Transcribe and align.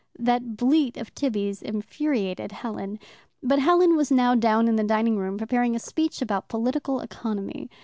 That 0.17 0.57
bleat 0.57 0.97
of 0.97 1.13
Tibby's 1.13 1.61
infuriated 1.61 2.51
Helen. 2.53 2.97
But 3.43 3.59
Helen 3.59 3.95
was 3.95 4.09
now 4.09 4.33
down 4.33 4.67
in 4.67 4.75
the 4.75 4.83
dining 4.83 5.15
room 5.19 5.37
preparing 5.37 5.75
a 5.75 5.79
speech 5.79 6.23
about 6.23 6.49
political 6.49 7.01
economy. 7.01 7.69